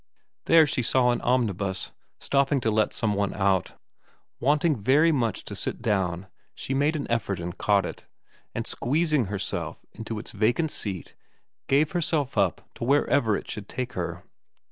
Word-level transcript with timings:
There 0.45 0.65
she 0.65 0.81
saw 0.81 1.11
an 1.11 1.21
omnibus 1.21 1.91
stopping 2.17 2.59
to 2.61 2.71
let 2.71 2.91
some 2.91 3.13
one 3.13 3.35
out. 3.35 3.73
Wanting 4.39 4.81
very 4.81 5.11
much 5.11 5.45
to 5.45 5.55
sit 5.55 5.79
down 5.79 6.25
she 6.55 6.73
made 6.73 6.95
an 6.95 7.05
effort 7.11 7.39
and 7.39 7.55
caught 7.55 7.85
it, 7.85 8.07
and 8.55 8.65
squeezing 8.65 9.25
herself 9.25 9.77
into 9.91 10.17
its 10.17 10.31
vacant 10.31 10.71
seat 10.71 11.13
gave 11.67 11.91
herself 11.91 12.35
up 12.35 12.67
to 12.73 12.83
wherever 12.83 13.37
it 13.37 13.47
should 13.47 13.69
take 13.69 13.93
her. 13.93 14.23